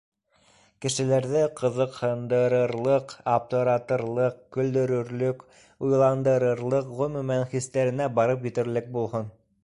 [0.83, 5.43] Кешеләрҙе ҡыҙыҡһындырырлыҡ, аптыратырлыҡ, көлдөрөрлөк,
[5.89, 9.29] уйландырырлыҡ, ғөмүмән, хистәренә барып етерлек булһын.